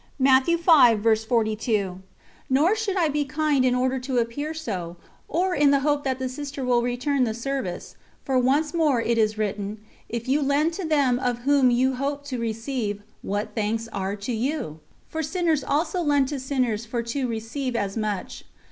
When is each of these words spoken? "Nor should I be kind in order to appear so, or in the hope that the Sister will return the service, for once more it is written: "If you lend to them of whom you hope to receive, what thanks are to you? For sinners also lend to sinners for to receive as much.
"Nor 0.19 0.43
should 2.75 2.97
I 2.97 3.07
be 3.07 3.23
kind 3.23 3.63
in 3.63 3.75
order 3.75 3.99
to 3.99 4.17
appear 4.17 4.51
so, 4.51 4.95
or 5.27 5.53
in 5.53 5.69
the 5.69 5.81
hope 5.81 6.03
that 6.05 6.17
the 6.17 6.27
Sister 6.27 6.65
will 6.65 6.81
return 6.81 7.23
the 7.23 7.35
service, 7.35 7.95
for 8.25 8.39
once 8.39 8.73
more 8.73 8.99
it 8.99 9.19
is 9.19 9.37
written: 9.37 9.79
"If 10.09 10.27
you 10.27 10.41
lend 10.41 10.73
to 10.73 10.85
them 10.85 11.19
of 11.19 11.41
whom 11.45 11.69
you 11.69 11.93
hope 11.97 12.23
to 12.25 12.39
receive, 12.39 13.03
what 13.21 13.53
thanks 13.53 13.87
are 13.89 14.15
to 14.15 14.33
you? 14.33 14.79
For 15.07 15.21
sinners 15.21 15.63
also 15.63 16.01
lend 16.01 16.29
to 16.29 16.39
sinners 16.39 16.83
for 16.83 17.03
to 17.03 17.27
receive 17.27 17.75
as 17.75 17.95
much. 17.95 18.43